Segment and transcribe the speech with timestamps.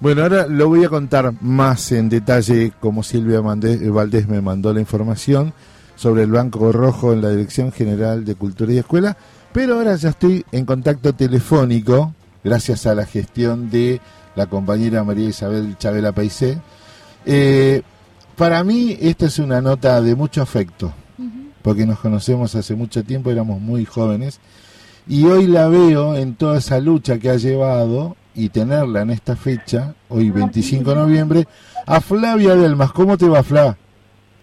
[0.00, 4.78] Bueno, ahora lo voy a contar más en detalle como Silvia Valdés me mandó la
[4.78, 5.52] información
[5.96, 9.16] sobre el Banco Rojo en la Dirección General de Cultura y Escuela,
[9.52, 12.14] pero ahora ya estoy en contacto telefónico
[12.44, 14.00] gracias a la gestión de
[14.36, 16.60] la compañera María Isabel Chabela Paisé.
[17.26, 17.82] Eh,
[18.36, 20.92] para mí esta es una nota de mucho afecto,
[21.60, 24.38] porque nos conocemos hace mucho tiempo, éramos muy jóvenes,
[25.08, 29.34] y hoy la veo en toda esa lucha que ha llevado y tenerla en esta
[29.34, 31.48] fecha, hoy 25 de noviembre,
[31.84, 32.92] a Flavia Delmas.
[32.92, 33.76] ¿Cómo te va, Fla?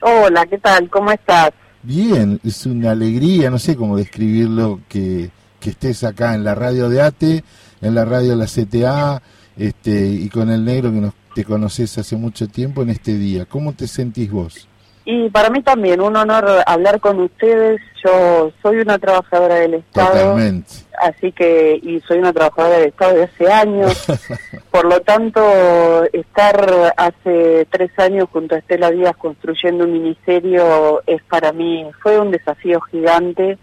[0.01, 0.89] Hola, ¿qué tal?
[0.89, 1.51] ¿Cómo estás?
[1.81, 5.29] Bien, es una alegría, no sé cómo describirlo, que,
[5.61, 7.45] que estés acá en la radio de ATE,
[7.81, 9.21] en la radio de la CTA,
[9.55, 13.45] este, y con el negro que nos, te conoces hace mucho tiempo en este día.
[13.45, 14.67] ¿Cómo te sentís vos?
[15.07, 17.79] Y para mí también, un honor hablar con ustedes.
[18.03, 20.09] Yo soy una trabajadora del Estado.
[20.09, 20.71] Totalmente.
[20.99, 24.07] Así que, y soy una trabajadora del Estado de hace años.
[24.71, 31.21] Por lo tanto, estar hace tres años junto a Estela Díaz construyendo un ministerio es
[31.23, 33.59] para mí, fue un desafío gigante.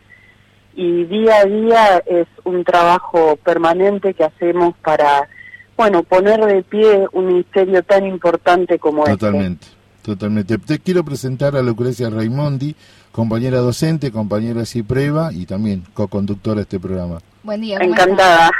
[0.75, 5.29] Y día a día es un trabajo permanente que hacemos para,
[5.77, 9.19] bueno, poner de pie un ministerio tan importante como este.
[9.19, 9.82] Totalmente.
[10.03, 10.59] Totalmente.
[10.59, 12.75] Te quiero presentar a Lucrecia Raimondi,
[13.13, 17.21] compañera docente, compañera CIPREVA y también co-conductora de este programa.
[17.45, 17.79] Buen día.
[17.81, 18.51] Encantada.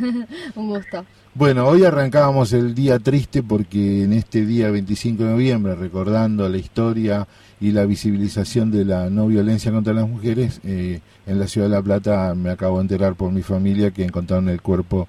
[0.54, 1.04] Un gusto.
[1.34, 6.58] Bueno, hoy arrancábamos el día triste porque en este día 25 de noviembre, recordando la
[6.58, 7.26] historia
[7.58, 11.74] y la visibilización de la no violencia contra las mujeres, eh, en la ciudad de
[11.74, 15.08] La Plata me acabo de enterar por mi familia que encontraron el cuerpo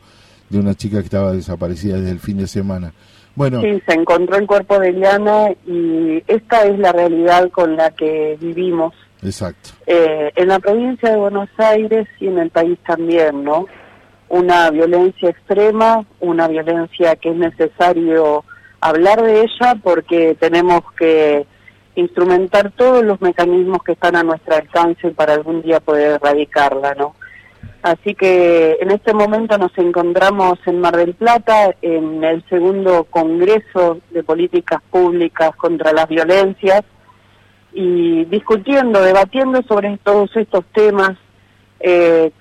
[0.50, 2.94] de una chica que estaba desaparecida desde el fin de semana.
[3.36, 3.62] Bueno.
[3.62, 8.38] Sí, se encontró el cuerpo de Liana y esta es la realidad con la que
[8.40, 8.94] vivimos.
[9.24, 9.72] Exacto.
[9.88, 13.66] Eh, en la provincia de Buenos Aires y en el país también, ¿no?
[14.30, 18.44] Una violencia extrema, una violencia que es necesario
[18.82, 21.46] hablar de ella porque tenemos que
[21.96, 27.16] instrumentar todos los mecanismos que están a nuestro alcance para algún día poder erradicarla, ¿no?
[27.84, 34.00] Así que en este momento nos encontramos en Mar del Plata en el segundo Congreso
[34.10, 36.84] de Políticas Públicas contra las Violencias
[37.74, 41.18] y discutiendo, debatiendo sobre todos estos temas,
[41.82, 42.32] eh,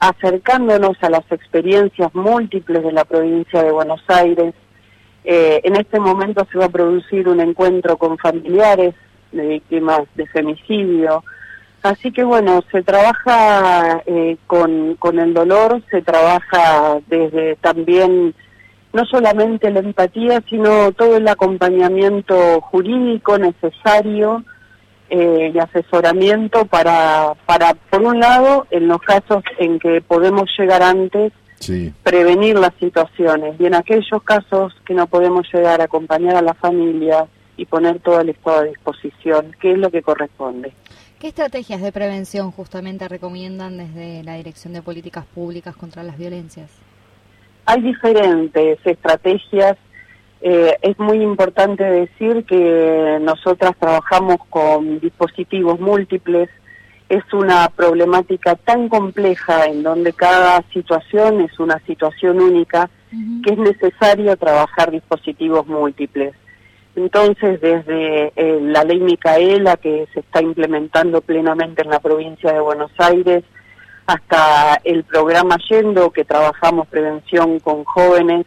[0.00, 4.52] acercándonos a las experiencias múltiples de la provincia de Buenos Aires.
[5.22, 8.96] Eh, en este momento se va a producir un encuentro con familiares
[9.30, 11.22] de víctimas de femicidio,
[11.88, 18.34] Así que bueno, se trabaja eh, con, con el dolor, se trabaja desde también
[18.92, 24.44] no solamente la empatía, sino todo el acompañamiento jurídico necesario
[25.08, 30.82] eh, y asesoramiento para, para, por un lado, en los casos en que podemos llegar
[30.82, 31.32] antes,
[32.02, 36.52] prevenir las situaciones, y en aquellos casos que no podemos llegar a acompañar a la
[36.52, 37.26] familia
[37.56, 40.74] y poner todo el estado a disposición, que es lo que corresponde.
[41.20, 46.70] ¿Qué estrategias de prevención justamente recomiendan desde la Dirección de Políticas Públicas contra las Violencias?
[47.66, 49.76] Hay diferentes estrategias.
[50.40, 56.50] Eh, es muy importante decir que nosotras trabajamos con dispositivos múltiples.
[57.08, 62.88] Es una problemática tan compleja en donde cada situación es una situación única
[63.42, 66.32] que es necesario trabajar dispositivos múltiples.
[66.98, 72.58] Entonces, desde eh, la ley Micaela, que se está implementando plenamente en la provincia de
[72.58, 73.44] Buenos Aires,
[74.04, 78.46] hasta el programa Yendo, que trabajamos prevención con jóvenes,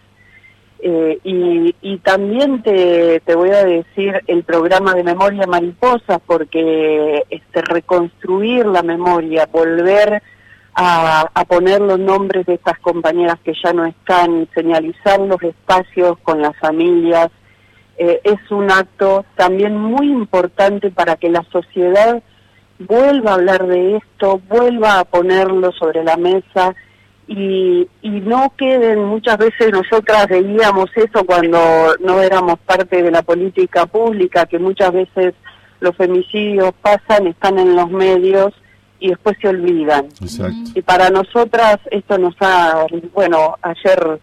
[0.83, 8.65] eh, y, también te, voy a decir el programa de memoria mariposa, porque este, reconstruir
[8.65, 10.21] la memoria, volver
[10.73, 16.17] a, a, poner los nombres de estas compañeras que ya no están, señalizar los espacios
[16.23, 17.29] con las familias,
[18.03, 22.23] eh, es un acto también muy importante para que la sociedad
[22.79, 26.73] vuelva a hablar de esto, vuelva a ponerlo sobre la mesa
[27.27, 31.59] y, y no queden, muchas veces nosotras veíamos eso cuando
[31.99, 35.35] no éramos parte de la política pública, que muchas veces
[35.79, 38.51] los femicidios pasan, están en los medios
[38.99, 40.07] y después se olvidan.
[40.73, 44.19] Y para nosotras esto nos ha, bueno, ayer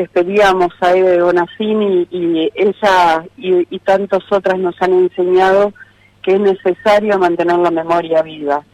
[0.00, 5.74] despedíamos a Eve Bonafini y ella y, tantos otras nos han enseñado
[6.22, 8.64] que es necesario mantener la memoria viva,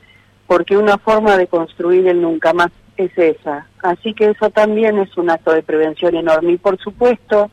[0.47, 3.67] porque una forma de construir el nunca más es esa.
[3.83, 6.53] Así que eso también es un acto de prevención enorme.
[6.53, 7.51] Y por supuesto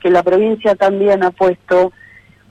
[0.00, 1.92] que la provincia también ha puesto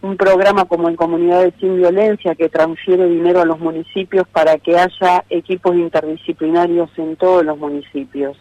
[0.01, 4.75] un programa como en Comunidades Sin Violencia que transfiere dinero a los municipios para que
[4.75, 8.37] haya equipos interdisciplinarios en todos los municipios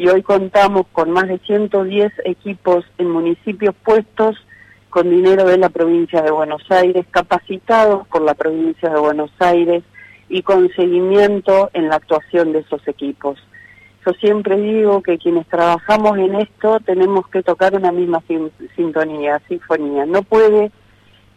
[0.00, 4.34] y hoy contamos con más de 110 equipos en municipios puestos
[4.88, 9.82] con dinero de la provincia de Buenos Aires, capacitados por la provincia de Buenos Aires
[10.30, 13.38] y con seguimiento en la actuación de esos equipos.
[14.06, 18.22] Yo siempre digo que quienes trabajamos en esto tenemos que tocar una misma
[18.76, 20.06] sintonía, sinfonía.
[20.06, 20.72] No puede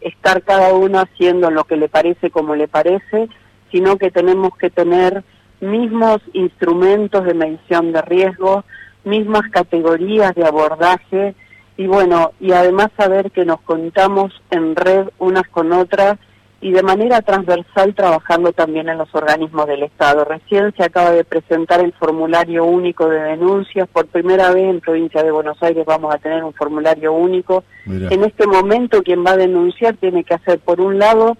[0.00, 3.28] estar cada uno haciendo lo que le parece como le parece,
[3.70, 5.22] sino que tenemos que tener
[5.60, 8.64] mismos instrumentos de medición de riesgo,
[9.04, 11.34] mismas categorías de abordaje
[11.76, 16.18] y bueno, y además saber que nos contamos en red unas con otras
[16.60, 20.24] y de manera transversal trabajando también en los organismos del Estado.
[20.24, 23.86] Recién se acaba de presentar el formulario único de denuncias.
[23.88, 27.64] Por primera vez en provincia de Buenos Aires vamos a tener un formulario único.
[27.86, 31.36] En este momento quien va a denunciar tiene que hacer por un lado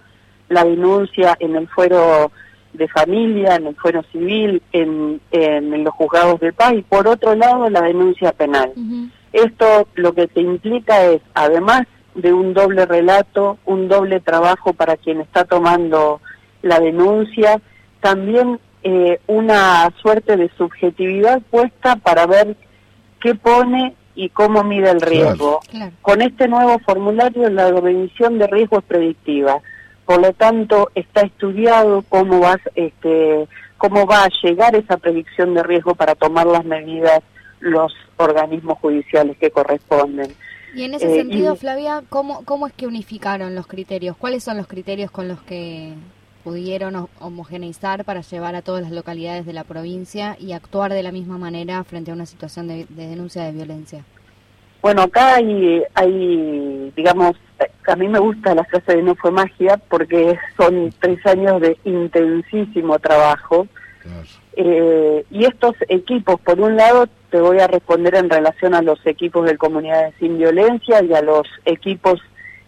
[0.51, 2.31] la denuncia en el fuero
[2.75, 7.35] de familia, en el fuero civil, en, en, los juzgados del país, y por otro
[7.35, 8.73] lado la denuncia penal.
[9.33, 11.83] Esto lo que te implica es, además
[12.15, 16.21] de un doble relato, un doble trabajo para quien está tomando
[16.63, 17.61] la denuncia,
[18.01, 22.57] también eh, una suerte de subjetividad puesta para ver
[23.21, 25.61] qué pone y cómo mide el riesgo.
[26.03, 29.61] Con este nuevo formulario la revisión de riesgo es predictiva,
[30.07, 33.49] por lo tanto está estudiado cómo va, este,
[33.79, 37.23] cómo va a llegar esa predicción de riesgo para tomar las medidas
[37.61, 40.35] los organismos judiciales que corresponden.
[40.75, 44.17] Y en ese eh, sentido, Flavia, ¿cómo, ¿cómo es que unificaron los criterios?
[44.17, 45.95] ¿Cuáles son los criterios con los que
[46.43, 51.11] pudieron homogeneizar para llevar a todas las localidades de la provincia y actuar de la
[51.11, 54.05] misma manera frente a una situación de, denuncia de violencia?
[54.83, 57.35] Bueno, acá hay, hay, digamos,
[57.87, 61.77] a mí me gusta la frase de no fue magia porque son tres años de
[61.85, 63.67] intensísimo trabajo.
[64.57, 69.05] Eh, y estos equipos, por un lado, te voy a responder en relación a los
[69.07, 72.21] equipos de comunidades sin violencia y a los equipos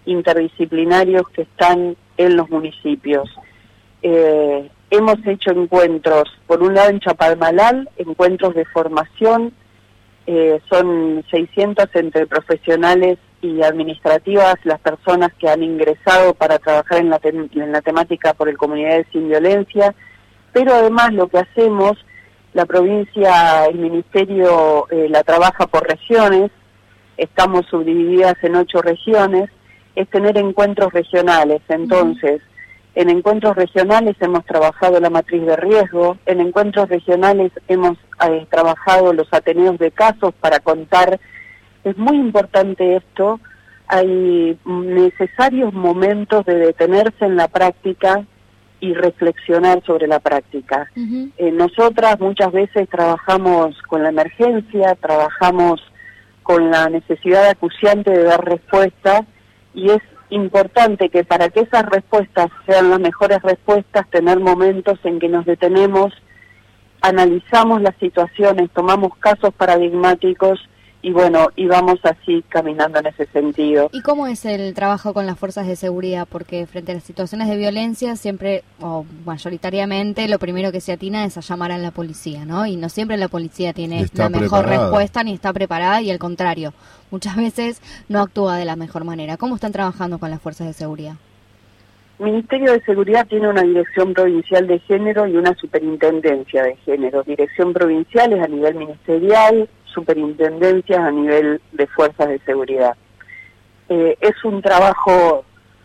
[0.07, 3.29] interdisciplinarios que están en los municipios.
[4.03, 9.53] Eh, hemos hecho encuentros, por un lado en Chapalmalal, encuentros de formación,
[10.27, 17.11] eh, son 600 entre profesionales y administrativas las personas que han ingresado para trabajar en
[17.11, 19.95] la, en la temática por el comunidades sin violencia
[20.57, 22.03] pero además lo que hacemos,
[22.55, 26.51] la provincia, el ministerio eh, la trabaja por regiones,
[27.19, 29.51] estamos subdivididas en ocho regiones,
[29.95, 31.61] es tener encuentros regionales.
[31.69, 32.41] Entonces,
[32.95, 39.13] en encuentros regionales hemos trabajado la matriz de riesgo, en encuentros regionales hemos eh, trabajado
[39.13, 41.21] los ateneos de casos para contar.
[41.87, 43.39] Es muy importante esto,
[43.87, 48.25] hay necesarios momentos de detenerse en la práctica
[48.81, 50.91] y reflexionar sobre la práctica.
[50.97, 55.81] Eh, nosotras muchas veces trabajamos con la emergencia, trabajamos
[56.43, 59.25] con la necesidad acuciante de dar respuesta
[59.73, 65.21] y es importante que para que esas respuestas sean las mejores respuestas, tener momentos en
[65.21, 66.13] que nos detenemos,
[67.01, 70.59] analizamos las situaciones, tomamos casos paradigmáticos
[71.03, 73.91] y bueno, y vamos así caminando en ese sentido.
[73.93, 76.27] ¿Y cómo es el trabajo con las fuerzas de seguridad?
[76.29, 81.25] Porque frente a las situaciones de violencia siempre, o mayoritariamente, lo primero que se atina
[81.25, 82.67] es a llamar a la policía, ¿no?
[82.67, 86.73] Y no siempre la policía tiene la mejor respuesta ni está preparada y al contrario,
[87.11, 89.37] muchas veces no actúa de la mejor manera.
[89.37, 91.15] ¿Cómo están trabajando con las fuerzas de seguridad?
[92.19, 97.23] El Ministerio de Seguridad tiene una dirección provincial de género y una superintendencia de género.
[97.23, 102.97] Dirección provincial es a nivel ministerial, superintendencias a nivel de fuerzas de seguridad.
[103.89, 105.45] Eh, es un trabajo,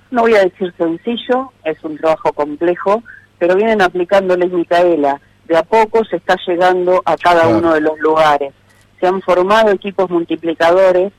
[0.09, 3.03] no voy a decir sencillo, es un trabajo complejo,
[3.37, 5.21] pero vienen aplicándoles Micaela.
[5.45, 8.53] De a poco se está llegando a cada uno de los lugares.
[8.99, 11.11] Se han formado equipos multiplicadores,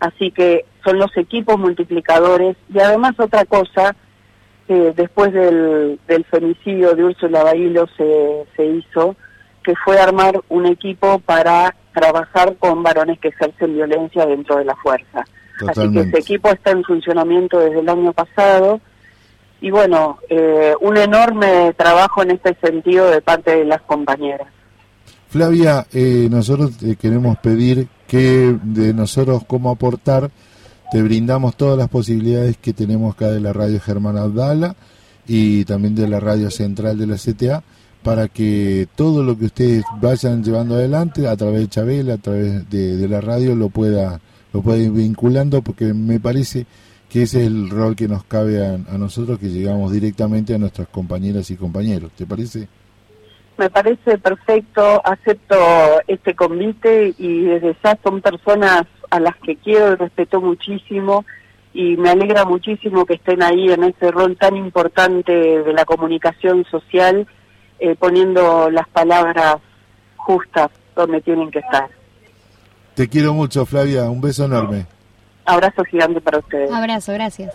[0.00, 2.56] así que son los equipos multiplicadores.
[2.72, 3.94] Y además otra cosa,
[4.66, 9.16] que después del, del femicidio de Úrsula Bailo se, se hizo,
[9.62, 14.76] que fue armar un equipo para trabajar con varones que ejercen violencia dentro de la
[14.76, 15.24] fuerza.
[15.66, 18.80] Así que ese equipo está en funcionamiento desde el año pasado
[19.60, 24.46] y bueno, eh, un enorme trabajo en este sentido de parte de las compañeras.
[25.28, 30.30] Flavia, eh, nosotros queremos pedir que de nosotros como aportar
[30.90, 34.74] te brindamos todas las posibilidades que tenemos acá de la radio Germán Abdala
[35.26, 37.62] y también de la radio central de la CTA
[38.08, 42.70] para que todo lo que ustedes vayan llevando adelante a través de Chabela, a través
[42.70, 44.18] de, la radio, lo pueda,
[44.54, 46.64] lo pueda ir vinculando, porque me parece
[47.10, 50.88] que ese es el rol que nos cabe a, nosotros, que llegamos directamente a nuestras
[50.88, 52.10] compañeras y compañeros.
[52.12, 52.66] ¿Te parece?
[53.58, 55.56] me parece perfecto, acepto
[56.06, 61.26] este convite y desde ya son personas a las que quiero y respeto muchísimo
[61.74, 66.64] y me alegra muchísimo que estén ahí en ese rol tan importante de la comunicación
[66.70, 67.26] social,
[67.78, 69.56] eh, poniendo las palabras
[70.16, 71.88] justas donde tienen que estar.
[72.94, 74.10] Te quiero mucho, Flavia.
[74.10, 74.86] Un beso enorme.
[75.44, 76.70] Abrazo gigante para ustedes.
[76.70, 77.54] Abrazo, gracias.